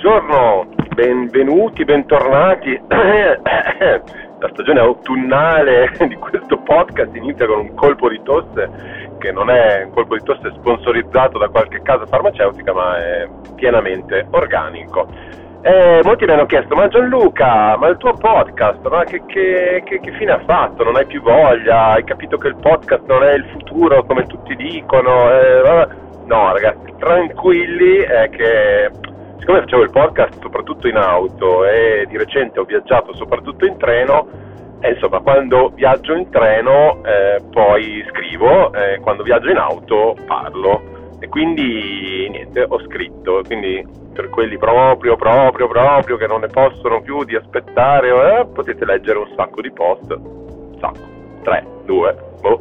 buongiorno, 0.00 0.66
benvenuti, 0.94 1.84
bentornati. 1.84 2.80
La 2.88 4.48
stagione 4.50 4.80
autunnale 4.80 5.92
di 6.08 6.14
questo 6.14 6.56
podcast 6.56 7.14
inizia 7.14 7.46
con 7.46 7.58
un 7.58 7.74
colpo 7.74 8.08
di 8.08 8.18
tosse 8.22 9.14
che 9.18 9.30
non 9.30 9.50
è 9.50 9.82
un 9.84 9.90
colpo 9.90 10.16
di 10.16 10.22
tosse 10.24 10.52
sponsorizzato 10.56 11.36
da 11.36 11.48
qualche 11.48 11.82
casa 11.82 12.06
farmaceutica 12.06 12.72
ma 12.72 12.96
è 12.96 13.28
pienamente 13.56 14.26
organico. 14.30 15.06
Eh, 15.60 16.00
molti 16.02 16.24
mi 16.24 16.32
hanno 16.32 16.46
chiesto, 16.46 16.74
ma 16.74 16.88
Gianluca, 16.88 17.76
ma 17.76 17.88
il 17.88 17.98
tuo 17.98 18.14
podcast, 18.14 18.88
ma 18.88 19.04
che, 19.04 19.20
che, 19.26 19.82
che, 19.84 20.00
che, 20.00 20.12
fine 20.12 20.32
ha 20.32 20.42
fatto? 20.46 20.82
Non 20.82 20.96
hai 20.96 21.04
più 21.04 21.20
voglia? 21.20 21.88
Hai 21.88 22.04
capito 22.04 22.38
che 22.38 22.48
il 22.48 22.56
podcast 22.56 23.02
non 23.06 23.22
è 23.22 23.34
il 23.34 23.44
futuro 23.52 24.02
come 24.04 24.24
tutti 24.24 24.56
dicono? 24.56 25.30
Eh, 25.30 25.88
no 26.24 26.52
ragazzi, 26.54 26.94
tranquilli, 26.96 27.98
è 27.98 28.30
che 28.30 28.90
siccome 29.40 29.60
facevo 29.62 29.82
il 29.82 29.90
podcast 29.90 30.40
soprattutto 30.40 30.86
in 30.86 30.96
auto 30.96 31.64
e 31.64 32.06
di 32.08 32.16
recente 32.16 32.60
ho 32.60 32.64
viaggiato 32.64 33.14
soprattutto 33.14 33.66
in 33.66 33.76
treno, 33.76 34.28
e 34.80 34.92
insomma 34.92 35.20
quando 35.20 35.72
viaggio 35.74 36.14
in 36.14 36.30
treno 36.30 37.02
eh, 37.04 37.42
poi 37.50 38.04
scrivo, 38.10 38.72
eh, 38.72 38.98
quando 39.00 39.22
viaggio 39.22 39.50
in 39.50 39.56
auto 39.56 40.16
parlo. 40.26 40.98
E 41.22 41.28
quindi 41.28 42.28
niente, 42.30 42.64
ho 42.66 42.80
scritto, 42.80 43.42
quindi 43.44 43.86
per 44.14 44.30
quelli 44.30 44.56
proprio, 44.56 45.16
proprio, 45.16 45.68
proprio 45.68 46.16
che 46.16 46.26
non 46.26 46.40
ne 46.40 46.46
possono 46.48 47.02
più 47.02 47.24
di 47.24 47.36
aspettare, 47.36 48.08
eh, 48.08 48.46
potete 48.46 48.86
leggere 48.86 49.18
un 49.18 49.28
sacco 49.36 49.60
di 49.60 49.70
post, 49.70 50.18
sacco, 50.80 50.98
tre, 51.42 51.64
due, 51.84 52.16
boh, 52.40 52.60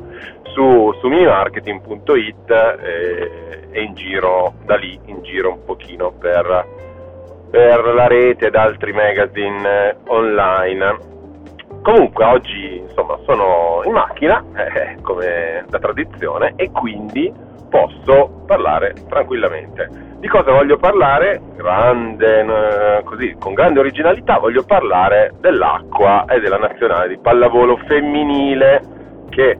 su, 0.53 0.93
su 0.99 1.07
minimarketing.it 1.07 2.49
eh, 2.51 3.67
e 3.71 3.81
in 3.81 3.93
giro, 3.93 4.53
da 4.65 4.75
lì 4.75 4.99
in 5.05 5.21
giro 5.21 5.53
un 5.53 5.63
pochino 5.63 6.11
per, 6.11 6.67
per 7.49 7.93
la 7.93 8.07
rete 8.07 8.47
ed 8.47 8.55
altri 8.55 8.91
magazine 8.93 9.97
online. 10.07 10.97
Comunque 11.81 12.25
oggi 12.25 12.77
insomma 12.77 13.17
sono 13.25 13.81
in 13.85 13.91
macchina, 13.91 14.43
eh, 14.55 14.97
come 15.01 15.65
da 15.69 15.79
tradizione, 15.79 16.53
e 16.55 16.71
quindi 16.71 17.31
posso 17.69 18.43
parlare 18.45 18.93
tranquillamente. 19.07 20.07
Di 20.19 20.27
cosa 20.27 20.51
voglio 20.51 20.77
parlare? 20.77 21.39
Grande, 21.55 22.39
eh, 22.41 23.03
così, 23.03 23.35
con 23.39 23.53
grande 23.53 23.79
originalità 23.79 24.37
voglio 24.37 24.63
parlare 24.63 25.33
dell'acqua 25.39 26.25
e 26.25 26.39
della 26.41 26.57
nazionale 26.57 27.07
di 27.07 27.17
pallavolo 27.17 27.77
femminile 27.87 28.81
che 29.29 29.57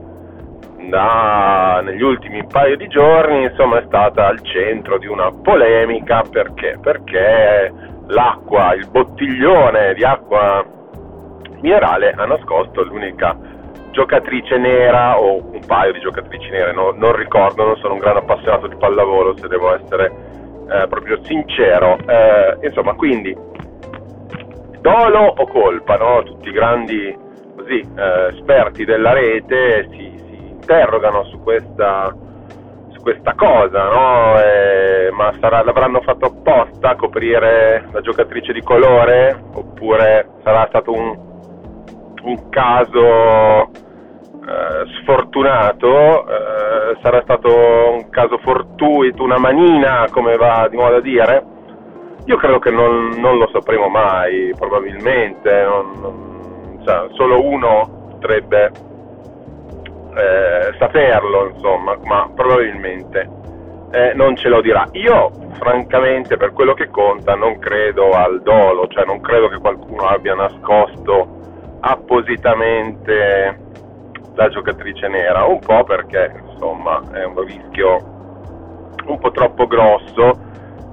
da, 0.88 1.80
negli 1.82 2.02
ultimi 2.02 2.44
paio 2.46 2.76
di 2.76 2.88
giorni 2.88 3.44
insomma, 3.44 3.78
è 3.78 3.84
stata 3.86 4.26
al 4.26 4.42
centro 4.42 4.98
di 4.98 5.06
una 5.06 5.30
polemica 5.32 6.22
perché? 6.30 6.78
Perché 6.80 7.72
l'acqua, 8.08 8.74
il 8.74 8.86
bottiglione 8.90 9.94
di 9.94 10.04
acqua 10.04 10.62
minerale 11.60 12.10
ha 12.10 12.24
nascosto 12.26 12.82
l'unica 12.82 13.36
giocatrice 13.90 14.56
nera 14.58 15.18
o 15.18 15.36
un 15.36 15.60
paio 15.66 15.92
di 15.92 16.00
giocatrici 16.00 16.50
nere, 16.50 16.72
no, 16.72 16.92
non 16.94 17.14
ricordo, 17.14 17.64
non 17.64 17.76
sono 17.76 17.94
un 17.94 18.00
gran 18.00 18.16
appassionato 18.16 18.66
di 18.66 18.76
pallavolo 18.76 19.36
se 19.36 19.48
devo 19.48 19.74
essere 19.74 20.12
eh, 20.70 20.86
proprio 20.88 21.18
sincero. 21.24 21.98
Eh, 22.06 22.58
insomma, 22.62 22.94
quindi 22.94 23.36
dolo 24.80 25.34
o 25.36 25.46
colpa, 25.46 25.96
no? 25.96 26.22
Tutti 26.22 26.48
i 26.48 26.52
grandi 26.52 27.16
così, 27.56 27.80
eh, 27.80 28.36
esperti 28.36 28.84
della 28.84 29.12
rete 29.12 29.88
si, 29.90 30.14
si 30.16 30.48
interrogano 30.50 31.24
su 31.24 31.42
questa, 31.42 32.14
su 32.90 33.00
questa 33.02 33.34
cosa, 33.34 33.88
no? 33.88 34.40
Eh, 34.40 35.10
ma 35.12 35.32
sarà, 35.40 35.62
l'avranno 35.62 36.00
fatto 36.00 36.26
apposta 36.26 36.90
a 36.90 36.96
coprire 36.96 37.88
la 37.92 38.00
giocatrice 38.00 38.52
di 38.52 38.62
colore 38.62 39.38
oppure 39.54 40.28
sarà 40.42 40.66
stato 40.68 40.92
un, 40.92 41.18
un 42.22 42.48
caso 42.48 43.68
sfortunato, 45.02 46.26
eh, 46.26 46.96
sarà 47.02 47.20
stato 47.22 47.48
un 47.92 48.08
caso 48.10 48.38
fortuito, 48.38 49.22
una 49.22 49.38
manina, 49.38 50.06
come 50.10 50.36
va 50.36 50.66
di 50.68 50.76
modo 50.76 50.96
a 50.96 51.00
dire? 51.00 51.44
Io 52.24 52.36
credo 52.36 52.58
che 52.58 52.70
non, 52.70 53.10
non 53.16 53.38
lo 53.38 53.48
sapremo 53.52 53.88
mai, 53.88 54.52
probabilmente, 54.58 55.62
non, 55.62 55.92
non, 56.00 56.80
cioè, 56.84 57.08
solo 57.12 57.44
uno 57.44 58.08
potrebbe 58.10 58.70
eh, 60.14 60.74
saperlo, 60.78 61.50
insomma, 61.54 61.96
ma 62.04 62.30
probabilmente 62.34 63.28
eh, 63.90 64.12
non 64.14 64.36
ce 64.36 64.48
lo 64.48 64.60
dirà. 64.60 64.86
Io, 64.92 65.30
francamente, 65.58 66.36
per 66.36 66.52
quello 66.52 66.74
che 66.74 66.90
conta, 66.90 67.34
non 67.34 67.58
credo 67.58 68.10
al 68.10 68.42
dolo, 68.42 68.86
cioè 68.88 69.04
non 69.04 69.20
credo 69.20 69.48
che 69.48 69.58
qualcuno 69.58 70.06
abbia 70.06 70.34
nascosto 70.34 71.38
appositamente 71.80 73.68
la 74.34 74.48
giocatrice 74.48 75.08
nera, 75.08 75.44
un 75.44 75.58
po' 75.58 75.84
perché 75.84 76.32
insomma 76.52 77.02
è 77.12 77.24
un 77.24 77.44
rischio 77.44 78.18
un 79.06 79.18
po' 79.18 79.30
troppo 79.30 79.66
grosso, 79.66 80.30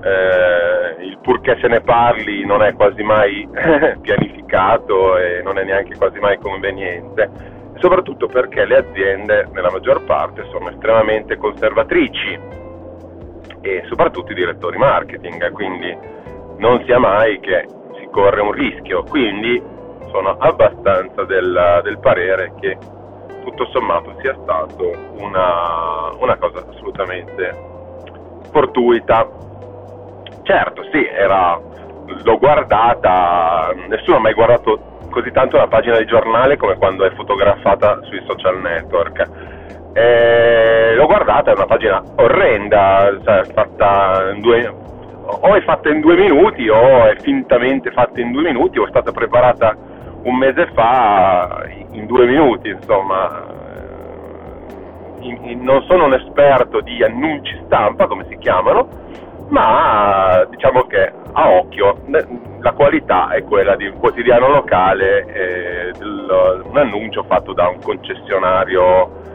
eh, 0.01 1.03
il 1.03 1.17
purché 1.21 1.57
se 1.61 1.67
ne 1.67 1.81
parli 1.81 2.45
non 2.45 2.61
è 2.61 2.73
quasi 2.73 3.03
mai 3.03 3.47
pianificato 4.01 5.17
e 5.17 5.41
non 5.43 5.57
è 5.57 5.63
neanche 5.63 5.95
quasi 5.97 6.19
mai 6.19 6.37
conveniente, 6.39 7.29
soprattutto 7.75 8.27
perché 8.27 8.65
le 8.65 8.77
aziende 8.77 9.47
nella 9.51 9.71
maggior 9.71 10.03
parte 10.05 10.45
sono 10.49 10.69
estremamente 10.69 11.37
conservatrici 11.37 12.39
e 13.61 13.83
soprattutto 13.87 14.31
i 14.31 14.35
direttori 14.35 14.77
marketing, 14.77 15.51
quindi 15.51 15.95
non 16.57 16.83
sia 16.85 16.97
mai 16.97 17.39
che 17.39 17.65
si 17.99 18.07
corre 18.11 18.41
un 18.41 18.51
rischio, 18.51 19.03
quindi 19.03 19.61
sono 20.09 20.37
abbastanza 20.37 21.23
del, 21.25 21.81
del 21.83 21.99
parere 21.99 22.53
che 22.59 22.77
tutto 23.47 23.65
sommato 23.71 24.13
sia 24.19 24.35
stato 24.41 24.91
una, 25.19 26.11
una 26.19 26.35
cosa 26.35 26.65
assolutamente 26.69 27.55
fortuita. 28.51 29.25
Certo, 30.43 30.83
sì, 30.91 31.05
era, 31.05 31.59
l'ho 32.23 32.37
guardata, 32.37 33.73
nessuno 33.87 34.17
ha 34.17 34.19
mai 34.19 34.33
guardato 34.33 34.95
così 35.09 35.31
tanto 35.31 35.55
una 35.55 35.67
pagina 35.67 35.97
di 35.97 36.05
giornale 36.05 36.57
come 36.57 36.75
quando 36.75 37.05
è 37.05 37.11
fotografata 37.15 37.99
sui 38.03 38.21
social 38.27 38.59
network. 38.59 39.25
E 39.93 40.93
l'ho 40.95 41.05
guardata, 41.05 41.51
è 41.51 41.55
una 41.55 41.65
pagina 41.65 42.03
orrenda, 42.17 43.17
cioè 43.23 43.43
fatta 43.53 44.33
due, 44.39 44.73
o 45.23 45.55
è 45.55 45.61
fatta 45.61 45.89
in 45.89 46.01
due 46.01 46.15
minuti 46.15 46.67
o 46.67 47.05
è 47.05 47.15
fintamente 47.19 47.91
fatta 47.91 48.19
in 48.19 48.31
due 48.31 48.43
minuti 48.43 48.77
o 48.77 48.85
è 48.85 48.89
stata 48.89 49.11
preparata 49.11 49.95
un 50.23 50.35
mese 50.38 50.67
fa 50.73 51.63
in 51.91 52.05
due 52.05 52.25
minuti, 52.25 52.69
insomma. 52.69 53.55
In, 55.19 55.38
in, 55.41 55.63
non 55.63 55.83
sono 55.83 56.05
un 56.05 56.13
esperto 56.13 56.79
di 56.81 57.03
annunci 57.03 57.59
stampa, 57.66 58.07
come 58.07 58.25
si 58.29 58.38
chiamano, 58.38 58.88
ma 59.50 60.45
diciamo 60.50 60.83
che 60.83 61.11
a 61.31 61.50
occhio 61.50 61.97
la 62.59 62.72
qualità 62.73 63.29
è 63.29 63.44
quella 63.44 63.75
di 63.75 63.88
un 63.88 63.97
quotidiano 63.97 64.47
locale, 64.47 65.94
un 66.00 66.77
annuncio 66.77 67.23
fatto 67.23 67.53
da 67.53 67.67
un 67.67 67.79
concessionario, 67.81 69.25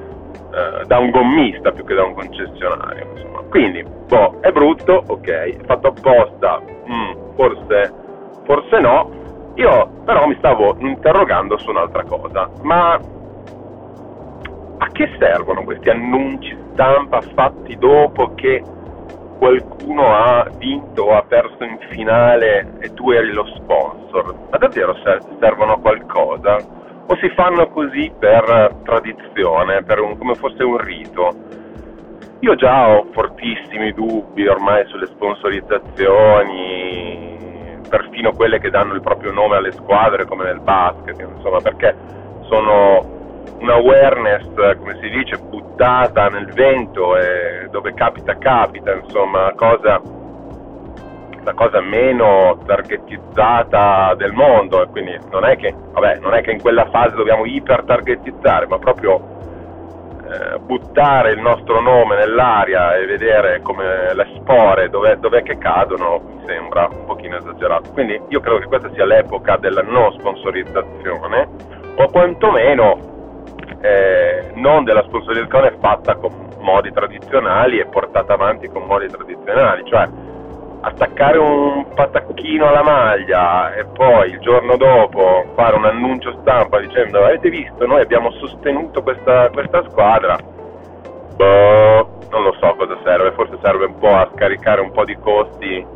eh, 0.52 0.84
da 0.86 0.98
un 0.98 1.10
gommista 1.10 1.72
più 1.72 1.84
che 1.84 1.94
da 1.94 2.04
un 2.04 2.14
concessionario. 2.14 3.08
Insomma. 3.12 3.40
Quindi, 3.48 3.84
boh, 4.08 4.38
è 4.40 4.50
brutto, 4.50 5.02
ok, 5.06 5.64
fatto 5.66 5.88
apposta, 5.88 6.60
mm, 6.60 7.34
forse, 7.36 7.92
forse 8.44 8.80
no, 8.80 9.10
io 9.54 9.90
però 10.04 10.26
mi 10.26 10.34
stavo 10.38 10.76
interrogando 10.78 11.58
su 11.58 11.70
un'altra 11.70 12.04
cosa, 12.04 12.48
ma 12.62 12.98
a 14.78 14.86
che 14.92 15.10
servono 15.18 15.62
questi 15.62 15.90
annunci 15.90 16.56
stampa 16.72 17.20
fatti 17.34 17.76
dopo 17.76 18.34
che 18.34 18.62
qualcuno 19.38 20.14
ha 20.14 20.48
vinto 20.56 21.02
o 21.02 21.16
ha 21.16 21.22
perso 21.22 21.64
in 21.64 21.78
finale 21.90 22.78
e 22.80 22.92
tu 22.94 23.10
eri 23.10 23.32
lo 23.32 23.46
sponsor? 23.56 24.34
Ma 24.50 24.58
davvero 24.58 24.96
servono 25.38 25.74
a 25.74 25.78
qualcosa? 25.78 26.56
O 27.06 27.16
si 27.16 27.28
fanno 27.30 27.68
così 27.68 28.12
per 28.18 28.76
tradizione, 28.84 29.82
per 29.82 30.00
un, 30.00 30.16
come 30.16 30.34
fosse 30.34 30.62
un 30.62 30.78
rito? 30.78 31.30
Io 32.40 32.54
già 32.56 32.88
ho 32.88 33.06
fortissimi 33.12 33.92
dubbi 33.92 34.46
ormai 34.48 34.84
sulle 34.86 35.06
sponsorizzazioni, 35.06 36.71
perfino 37.92 38.32
quelle 38.32 38.58
che 38.58 38.70
danno 38.70 38.94
il 38.94 39.02
proprio 39.02 39.32
nome 39.32 39.56
alle 39.56 39.70
squadre 39.72 40.24
come 40.24 40.44
nel 40.44 40.60
basket, 40.60 41.20
insomma, 41.20 41.58
perché 41.60 41.94
sono 42.48 43.20
un 43.58 43.68
awareness, 43.68 44.46
come 44.78 44.96
si 44.98 45.10
dice, 45.10 45.36
buttata 45.36 46.28
nel 46.28 46.46
vento 46.54 47.18
e 47.18 47.68
dove 47.70 47.92
capita 47.92 48.38
capita, 48.38 48.94
insomma, 48.94 49.52
cosa, 49.54 50.00
la 51.44 51.52
cosa 51.52 51.82
meno 51.82 52.58
targetizzata 52.64 54.14
del 54.14 54.32
mondo, 54.32 54.82
e 54.82 54.86
quindi 54.86 55.18
non 55.30 55.44
è 55.44 55.56
che, 55.56 55.74
vabbè, 55.92 56.20
non 56.20 56.32
è 56.32 56.40
che 56.40 56.52
in 56.52 56.62
quella 56.62 56.88
fase 56.88 57.14
dobbiamo 57.14 57.44
iper 57.44 57.84
targetizzare, 57.84 58.66
ma 58.68 58.78
proprio 58.78 59.20
buttare 60.60 61.32
il 61.32 61.40
nostro 61.40 61.80
nome 61.80 62.16
nell'aria 62.16 62.96
e 62.96 63.06
vedere 63.06 63.60
come 63.62 64.14
le 64.14 64.28
spore 64.36 64.88
dov'è, 64.88 65.16
dov'è, 65.16 65.42
che 65.42 65.58
cadono 65.58 66.20
mi 66.24 66.42
sembra 66.46 66.88
un 66.90 67.04
pochino 67.04 67.36
esagerato. 67.36 67.90
Quindi 67.92 68.20
io 68.28 68.40
credo 68.40 68.58
che 68.58 68.66
questa 68.66 68.90
sia 68.92 69.04
l'epoca 69.04 69.56
della 69.56 69.82
non 69.82 70.12
sponsorizzazione 70.12 71.48
o 71.96 72.10
quantomeno 72.10 73.10
eh, 73.80 74.52
non 74.54 74.84
della 74.84 75.02
sponsorizzazione 75.02 75.76
fatta 75.80 76.14
con 76.14 76.30
modi 76.60 76.92
tradizionali 76.92 77.78
e 77.78 77.86
portata 77.86 78.34
avanti 78.34 78.68
con 78.68 78.84
modi 78.84 79.08
tradizionali, 79.08 79.82
cioè 79.86 80.08
attaccare 80.84 81.38
un 81.38 81.86
patacchino 81.94 82.66
alla 82.66 82.82
maglia 82.82 83.72
e 83.74 83.84
poi 83.86 84.30
il 84.30 84.40
giorno 84.40 84.76
dopo 84.76 85.44
fare 85.54 85.76
un 85.76 85.84
annuncio 85.84 86.36
stampa 86.40 86.80
dicendo 86.80 87.24
avete 87.24 87.48
visto? 87.50 87.86
Noi 87.86 88.00
abbiamo 88.00 88.30
sostenuto 88.32 89.02
questa, 89.02 89.48
questa 89.50 89.84
squadra. 89.88 90.36
Boh, 91.36 92.18
non 92.30 92.42
lo 92.42 92.56
so 92.60 92.74
cosa 92.76 92.98
serve 93.04 93.32
forse 93.32 93.58
serve 93.62 93.86
un 93.86 93.98
po' 93.98 94.14
a 94.14 94.28
scaricare 94.34 94.80
un 94.80 94.90
po' 94.90 95.04
di 95.04 95.16
costi 95.16 95.86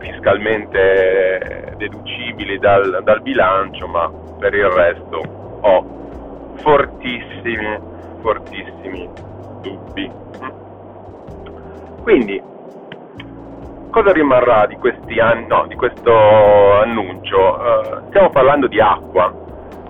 fiscalmente 0.00 1.74
deducibili 1.76 2.58
dal, 2.58 3.00
dal 3.04 3.22
bilancio 3.22 3.86
ma 3.86 4.10
per 4.38 4.54
il 4.54 4.68
resto 4.68 5.22
ho 5.60 5.84
fortissimi 6.56 7.92
fortissimi 8.20 9.08
dubbi. 9.60 10.10
Quindi 12.02 12.42
cosa 13.94 14.10
rimarrà 14.10 14.66
di 14.66 15.20
anni, 15.20 15.46
no, 15.46 15.66
di 15.68 15.76
questo 15.76 16.10
annuncio? 16.80 17.38
Uh, 17.38 18.08
stiamo 18.08 18.28
parlando 18.30 18.66
di 18.66 18.80
acqua, 18.80 19.32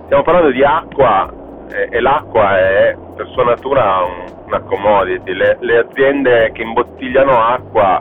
stiamo 0.05 0.21
parlando 0.21 0.51
di 0.51 0.63
acqua 0.63 1.27
eh, 1.71 1.87
e 1.89 1.99
l'acqua 2.01 2.55
è 2.55 2.95
per 3.15 3.27
sua 3.29 3.45
natura 3.45 4.03
un, 4.03 4.45
una 4.45 4.59
commodity, 4.59 5.33
le, 5.33 5.57
le 5.59 5.77
aziende 5.79 6.51
che 6.53 6.61
imbottigliano 6.61 7.31
acqua 7.31 7.99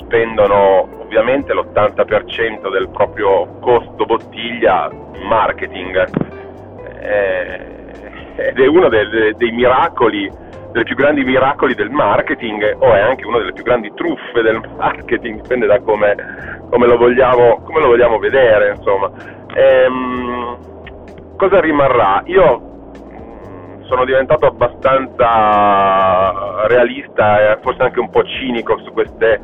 spendono 0.00 0.88
ovviamente 1.00 1.54
l'80% 1.54 2.68
del 2.68 2.88
proprio 2.88 3.46
costo 3.60 4.04
bottiglia 4.04 4.90
in 4.90 5.26
marketing. 5.28 6.08
Eh, 7.02 7.78
ed 8.34 8.58
è 8.58 8.66
uno 8.66 8.88
dei, 8.88 9.32
dei 9.36 9.50
miracoli 9.52 10.28
dei 10.72 10.84
più 10.84 10.94
grandi 10.94 11.24
miracoli 11.24 11.74
del 11.74 11.90
marketing 11.90 12.76
o 12.78 12.92
è 12.94 13.00
anche 13.00 13.26
una 13.26 13.38
delle 13.38 13.52
più 13.52 13.64
grandi 13.64 13.92
truffe 13.94 14.42
del 14.42 14.60
marketing, 14.76 15.40
dipende 15.40 15.66
da 15.66 15.80
come, 15.80 16.14
come, 16.70 16.86
lo, 16.86 16.96
vogliamo, 16.96 17.60
come 17.64 17.80
lo, 17.80 17.88
vogliamo, 17.88 18.18
vedere. 18.18 18.74
Insomma. 18.76 19.10
Ehm, 19.54 20.56
cosa 21.36 21.60
rimarrà? 21.60 22.22
Io 22.26 22.60
mm, 22.60 23.82
sono 23.84 24.04
diventato 24.04 24.46
abbastanza 24.46 25.26
realista 26.66 27.52
e 27.52 27.58
forse 27.62 27.82
anche 27.82 28.00
un 28.00 28.10
po' 28.10 28.22
cinico 28.24 28.78
su 28.84 28.92
queste 28.92 29.40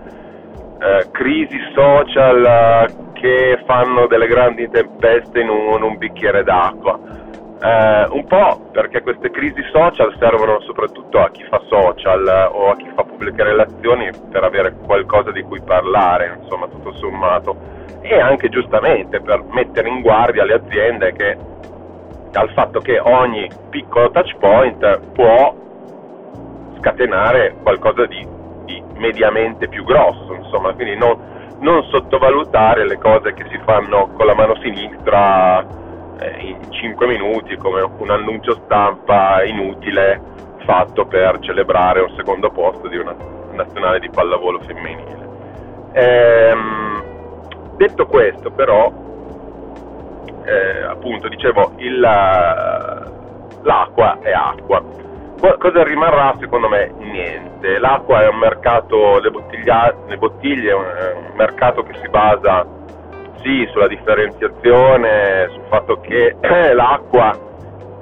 eh, 0.79 1.09
crisi 1.11 1.59
social 1.75 2.45
eh, 2.45 2.87
che 3.15 3.63
fanno 3.67 4.07
delle 4.07 4.27
grandi 4.27 4.69
tempeste 4.69 5.41
in 5.41 5.49
un, 5.49 5.75
in 5.77 5.83
un 5.83 5.97
bicchiere 5.97 6.45
d'acqua 6.45 7.25
eh, 7.61 8.07
un 8.11 8.27
po' 8.27 8.69
perché 8.71 9.01
queste 9.01 9.31
crisi 9.31 9.63
social 9.73 10.15
servono 10.19 10.61
soprattutto 10.61 11.19
a 11.19 11.31
chi 11.31 11.43
fa 11.45 11.61
social 11.69 12.27
eh, 12.27 12.45
o 12.53 12.71
a 12.71 12.77
chi 12.77 12.91
fa 12.95 13.03
pubbliche 13.03 13.43
relazioni 13.43 14.11
per 14.31 14.45
avere 14.45 14.75
qualcosa 14.85 15.31
di 15.31 15.43
cui 15.43 15.61
parlare, 15.63 16.39
insomma, 16.43 16.67
tutto 16.69 16.93
sommato, 16.95 17.57
e 18.03 18.21
anche 18.21 18.49
giustamente 18.51 19.21
per 19.21 19.43
mettere 19.51 19.89
in 19.89 20.03
guardia 20.03 20.45
le 20.45 20.55
aziende 20.55 21.13
che 21.13 21.37
dal 22.31 22.51
fatto 22.53 22.81
che 22.81 22.99
ogni 23.01 23.49
piccolo 23.71 24.11
touch 24.11 24.37
point 24.37 25.01
può 25.13 25.55
scatenare 26.79 27.57
qualcosa 27.63 28.05
di, 28.05 28.27
di 28.67 28.83
mediamente 28.97 29.69
più 29.69 29.83
grosso, 29.85 30.35
insomma, 30.35 30.75
quindi 30.75 30.97
non, 30.97 31.17
non 31.61 31.83
sottovalutare 31.85 32.87
le 32.87 32.99
cose 32.99 33.33
che 33.33 33.47
si 33.49 33.59
fanno 33.65 34.09
con 34.09 34.27
la 34.27 34.35
mano 34.35 34.55
sinistra 34.61 35.85
in 36.39 36.71
5 36.71 37.07
minuti 37.07 37.57
come 37.57 37.83
un 37.83 38.11
annuncio 38.11 38.61
stampa 38.65 39.45
inutile 39.45 40.21
fatto 40.65 41.07
per 41.07 41.39
celebrare 41.41 42.01
un 42.01 42.15
secondo 42.17 42.51
posto 42.51 42.89
di 42.89 42.97
una 42.97 43.15
nazionale 43.53 44.01
di 44.01 44.11
pallavolo 44.11 44.61
femminile. 44.61 45.29
Ehm, 45.93 47.03
detto 47.77 48.07
questo 48.07 48.51
però, 48.51 48.93
eh, 50.45 50.83
appunto 50.83 51.29
dicevo, 51.29 51.73
il, 51.77 52.01
l'acqua 53.63 54.19
è 54.21 54.33
acqua. 54.33 54.83
Cosa 55.59 55.83
rimarrà 55.85 56.35
secondo 56.39 56.69
me? 56.69 56.93
Niente. 56.99 57.79
L'acqua 57.79 58.23
è 58.23 58.29
un 58.29 58.39
mercato, 58.39 59.19
le, 59.19 59.31
le 60.07 60.17
bottiglie 60.17 60.71
è 60.71 60.75
è 60.75 61.13
un 61.13 61.33
mercato 61.35 61.83
che 61.83 61.95
si 62.01 62.09
basa 62.09 62.67
sì 63.47 63.69
sulla 63.71 63.87
differenziazione, 63.87 65.49
sul 65.51 65.63
fatto 65.69 66.01
che 66.01 66.35
l'acqua 66.75 67.39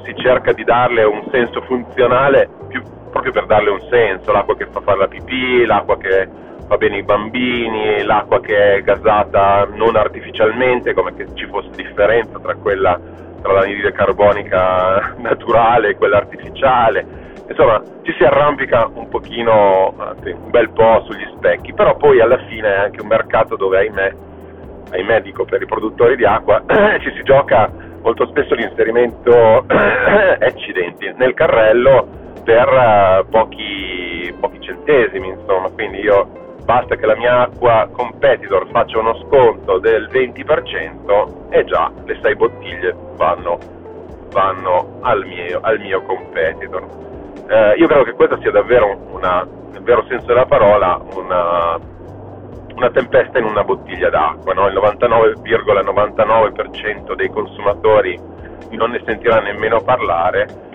si 0.02 0.14
cerca 0.16 0.52
di 0.52 0.64
darle 0.64 1.04
un 1.04 1.22
senso 1.30 1.60
funzionale 1.62 2.48
più, 2.68 2.82
proprio 3.10 3.32
per 3.32 3.44
darle 3.44 3.70
un 3.70 3.80
senso, 3.90 4.32
l'acqua 4.32 4.56
che 4.56 4.66
fa 4.70 4.80
fare 4.80 4.98
la 4.98 5.08
pipì, 5.08 5.66
l'acqua 5.66 5.98
che 5.98 6.28
fa 6.66 6.76
bene 6.78 6.98
i 6.98 7.02
bambini, 7.02 8.02
l'acqua 8.02 8.40
che 8.40 8.76
è 8.76 8.82
gasata 8.82 9.68
non 9.74 9.96
artificialmente, 9.96 10.94
come 10.94 11.14
che 11.14 11.26
ci 11.34 11.46
fosse 11.46 11.70
differenza 11.76 12.38
tra 12.38 12.54
quella 12.54 12.98
tra 13.42 13.52
l'anidride 13.52 13.92
carbonica 13.92 15.14
naturale 15.20 15.90
e 15.90 15.96
quella 15.96 16.16
artificiale. 16.16 17.32
Insomma, 17.46 17.82
ci 18.00 18.14
si 18.16 18.24
arrampica 18.24 18.90
un 18.94 19.10
pochino, 19.10 19.92
un 19.94 20.50
bel 20.50 20.70
po' 20.70 21.04
sugli 21.06 21.26
specchi, 21.36 21.74
però 21.74 21.94
poi 21.96 22.22
alla 22.22 22.38
fine 22.46 22.72
è 22.72 22.78
anche 22.78 23.02
un 23.02 23.08
mercato 23.08 23.56
dove, 23.56 23.80
ahimè, 23.80 24.12
ahimè 24.90 25.22
dico 25.22 25.44
per 25.44 25.62
i 25.62 25.66
produttori 25.66 26.16
di 26.16 26.24
acqua, 26.24 26.62
ci 27.00 27.12
si 27.14 27.22
gioca 27.22 27.70
molto 28.02 28.26
spesso 28.26 28.54
l'inserimento 28.54 29.64
accidenti 30.38 31.12
nel 31.16 31.34
carrello 31.34 32.06
per 32.44 32.68
uh, 32.68 33.28
pochi, 33.28 34.34
pochi 34.38 34.60
centesimi, 34.60 35.28
insomma, 35.28 35.70
quindi 35.70 36.00
io 36.00 36.42
basta 36.64 36.96
che 36.96 37.06
la 37.06 37.16
mia 37.16 37.40
acqua 37.42 37.88
competitor 37.90 38.68
faccia 38.70 38.98
uno 38.98 39.14
sconto 39.26 39.78
del 39.78 40.08
20% 40.12 41.50
e 41.50 41.64
già 41.64 41.90
le 42.04 42.18
6 42.20 42.36
bottiglie 42.36 42.94
vanno, 43.16 43.58
vanno 44.30 44.98
al, 45.00 45.24
mio, 45.24 45.58
al, 45.62 45.78
mio, 45.80 46.02
competitor. 46.02 46.86
Eh, 47.48 47.74
io 47.78 47.86
credo 47.86 48.04
che 48.04 48.12
questa 48.12 48.38
sia 48.40 48.50
davvero 48.50 48.96
una, 49.10 49.46
nel 49.72 49.82
vero 49.82 50.04
senso 50.08 50.26
della 50.26 50.46
parola, 50.46 51.00
una 51.14 51.78
una 52.74 52.90
tempesta 52.90 53.38
in 53.38 53.44
una 53.44 53.64
bottiglia 53.64 54.10
d'acqua, 54.10 54.52
no? 54.54 54.66
il 54.66 54.74
99,99% 54.74 57.14
dei 57.14 57.28
consumatori 57.28 58.18
non 58.70 58.90
ne 58.90 59.00
sentirà 59.06 59.40
nemmeno 59.40 59.80
parlare. 59.82 60.72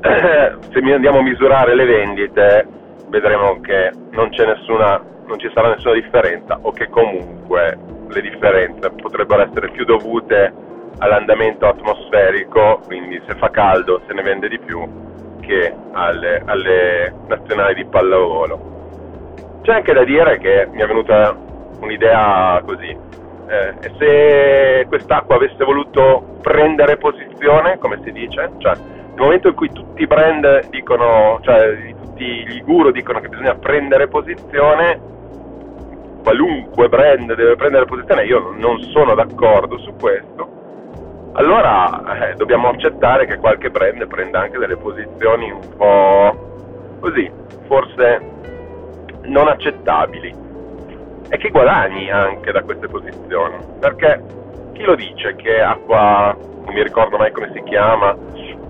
Se 0.00 0.78
andiamo 0.78 1.18
a 1.18 1.22
misurare 1.22 1.74
le 1.74 1.84
vendite 1.84 2.78
vedremo 3.10 3.60
che 3.60 3.90
non, 4.10 4.30
nessuna, 4.30 5.02
non 5.26 5.38
ci 5.38 5.50
sarà 5.52 5.68
nessuna 5.68 5.94
differenza 5.94 6.58
o 6.62 6.72
che 6.72 6.88
comunque 6.88 7.76
le 8.08 8.20
differenze 8.20 8.90
potrebbero 8.90 9.42
essere 9.42 9.70
più 9.70 9.84
dovute 9.84 10.52
all'andamento 10.98 11.66
atmosferico, 11.66 12.80
quindi 12.86 13.20
se 13.26 13.34
fa 13.34 13.50
caldo 13.50 14.00
se 14.06 14.14
ne 14.14 14.22
vende 14.22 14.48
di 14.48 14.58
più, 14.58 14.88
che 15.40 15.74
alle, 15.92 16.42
alle 16.44 17.14
nazionali 17.26 17.74
di 17.74 17.84
pallavolo. 17.86 18.78
C'è 19.62 19.72
anche 19.72 19.92
da 19.92 20.04
dire 20.04 20.38
che 20.38 20.68
mi 20.72 20.80
è 20.80 20.86
venuta 20.86 21.36
un'idea 21.80 22.62
così. 22.64 22.88
Eh, 22.88 23.74
se 23.98 24.86
quest'acqua 24.88 25.34
avesse 25.34 25.64
voluto 25.64 26.38
prendere 26.40 26.96
posizione, 26.96 27.78
come 27.78 28.00
si 28.04 28.12
dice, 28.12 28.50
cioè 28.58 28.74
nel 28.76 29.18
momento 29.18 29.48
in 29.48 29.54
cui 29.54 29.70
tutti 29.72 30.02
i 30.02 30.06
brand 30.06 30.68
dicono, 30.68 31.40
cioè 31.42 31.94
tutti 32.00 32.24
gli 32.24 32.62
guru 32.62 32.90
dicono 32.90 33.20
che 33.20 33.28
bisogna 33.28 33.54
prendere 33.56 34.08
posizione, 34.08 35.00
qualunque 36.22 36.88
brand 36.88 37.34
deve 37.34 37.56
prendere 37.56 37.86
posizione, 37.86 38.24
io 38.24 38.54
non 38.56 38.80
sono 38.92 39.14
d'accordo 39.14 39.78
su 39.78 39.94
questo, 39.98 40.48
allora 41.32 42.30
eh, 42.30 42.34
dobbiamo 42.34 42.68
accettare 42.68 43.26
che 43.26 43.36
qualche 43.36 43.70
brand 43.70 44.06
prenda 44.06 44.40
anche 44.40 44.58
delle 44.58 44.76
posizioni 44.76 45.50
un 45.50 45.76
po' 45.76 46.98
così, 47.00 47.30
forse 47.66 48.20
non 49.22 49.48
accettabili. 49.48 50.48
E 51.28 51.36
che 51.36 51.50
guadagni 51.50 52.10
anche 52.10 52.50
da 52.50 52.62
queste 52.62 52.88
posizioni, 52.88 53.56
perché 53.78 54.20
chi 54.72 54.82
lo 54.82 54.94
dice 54.94 55.36
che 55.36 55.60
acqua, 55.60 56.36
non 56.64 56.74
mi 56.74 56.82
ricordo 56.82 57.16
mai 57.16 57.30
come 57.30 57.50
si 57.52 57.62
chiama, 57.62 58.16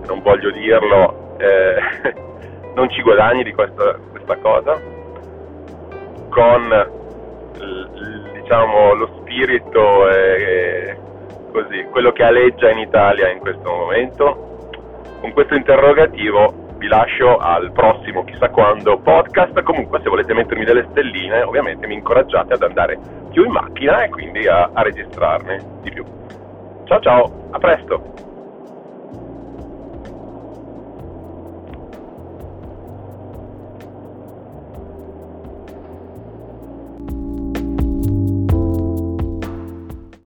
non 0.07 0.21
voglio 0.23 0.51
dirlo, 0.51 1.37
eh, 1.39 2.15
non 2.75 2.91
ci 2.91 3.01
guadagni 3.03 3.45
di 3.45 3.53
questa, 3.53 3.97
questa 4.11 4.37
cosa, 4.37 4.79
con 6.29 6.99
diciamo, 8.33 8.95
lo 8.95 9.21
spirito 9.21 10.09
e, 10.11 10.97
così, 11.53 11.85
quello 11.85 12.13
che 12.13 12.25
aleggia 12.25 12.71
in 12.71 12.79
Italia 12.79 13.31
in 13.31 13.39
questo 13.39 13.71
momento, 13.71 14.69
con 15.21 15.33
questo 15.33 15.55
interrogativo 15.55 16.53
vi 16.79 16.89
lascio 16.89 17.37
al 17.37 17.71
prossimo 18.01 18.25
chissà 18.25 18.49
quando 18.49 18.99
podcast. 18.99 19.63
Comunque 19.63 20.01
se 20.03 20.09
volete 20.09 20.35
mettermi 20.35 20.65
delle 20.65 20.87
stelline, 20.91 21.43
ovviamente 21.43 21.87
mi 21.87 21.95
incoraggiate 21.95 22.55
ad 22.55 22.63
andare 22.63 22.99
più 23.31 23.45
in 23.45 23.53
macchina 23.53 24.03
e 24.03 24.09
quindi 24.09 24.47
a, 24.49 24.71
a 24.73 24.83
registrarne 24.83 25.63
di 25.83 25.91
più. 25.91 26.05
Ciao 26.85 27.01
ciao, 27.01 27.49
a 27.53 27.59
presto! 27.59 28.29